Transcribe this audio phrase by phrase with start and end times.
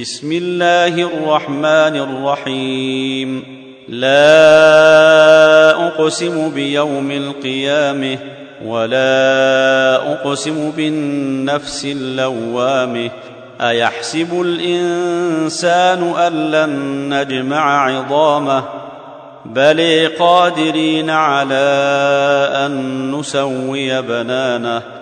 [0.00, 3.44] بسم الله الرحمن الرحيم
[3.88, 8.18] لا اقسم بيوم القيامه
[8.64, 13.10] ولا اقسم بالنفس اللوامه
[13.60, 16.74] ايحسب الانسان ان لن
[17.14, 18.64] نجمع عظامه
[19.44, 21.64] بل قادرين على
[22.66, 25.01] ان نسوي بنانه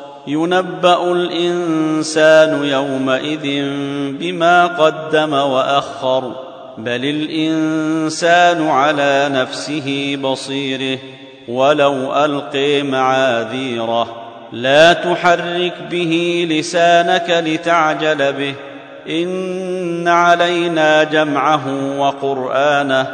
[0.27, 3.63] ينبأ الإنسان يومئذ
[4.19, 6.31] بما قدم وأخر
[6.77, 10.99] بل الإنسان على نفسه بصيره
[11.47, 14.15] ولو ألقي معاذيره.
[14.51, 18.55] لا تحرك به لسانك لتعجل به
[19.09, 23.07] إن علينا جمعه وقرآنه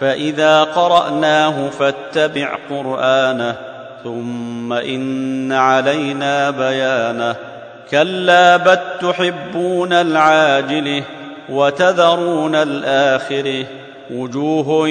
[0.00, 3.73] فإذا قرأناه فاتبع قرآنه.
[4.04, 7.36] ثم إن علينا بيانه.
[7.90, 11.02] كلا بل تحبون العاجله
[11.48, 13.66] وتذرون الاخره
[14.10, 14.88] وجوه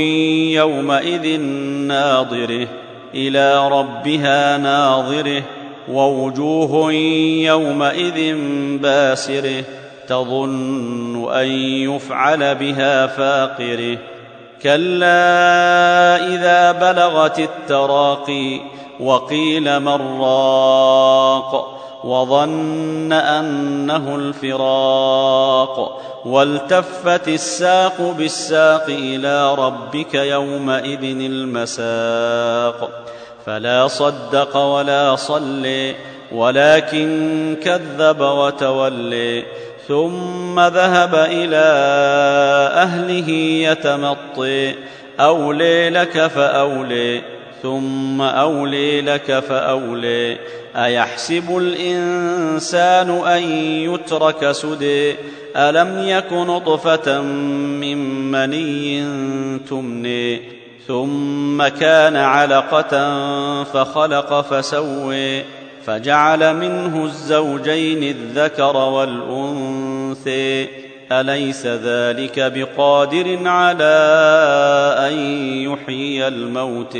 [0.57, 1.39] يومئذ
[1.87, 2.67] ناظره
[3.15, 5.43] إلى ربها ناظره
[5.89, 6.93] ووجوه
[7.43, 8.35] يومئذ
[8.77, 9.63] باسره
[10.07, 13.97] تظن أن يفعل بها فاقره
[14.63, 18.61] كلا إذا بلغت التراقي
[18.99, 32.89] وقيل من راق وظن أنه الفراق والتفت الساق بالساق إلى ربك يومئذ المساق
[33.45, 35.95] فلا صدق ولا صلي
[36.33, 39.43] ولكن كذب وتولي
[39.87, 41.65] ثم ذهب إلى
[42.75, 43.29] أهله
[43.69, 44.75] يتمطي
[45.19, 47.21] أولي لك فأولي
[47.63, 50.37] ثم أولي لك فأولي
[50.75, 55.15] أيحسب الإنسان أن يترك سدي
[55.55, 57.97] ألم يك نطفة من
[58.31, 59.03] مني
[59.69, 60.41] تمني
[60.87, 62.93] ثم كان علقة
[63.63, 65.43] فخلق فسوي
[65.85, 70.67] فجعل منه الزوجين الذكر والانثي
[71.11, 73.93] أليس ذلك بقادر على
[74.99, 75.13] أن
[75.71, 76.97] يحيي الموت